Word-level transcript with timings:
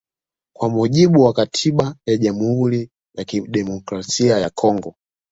Kwa 0.55 0.69
mujibu 0.69 1.21
wa 1.23 1.33
katiba 1.33 1.95
ya 2.05 2.17
Jamhuri 2.17 2.89
ya 3.15 3.23
Kidemokrasia 3.25 4.37
ya 4.39 4.49
Kongo 4.49 4.95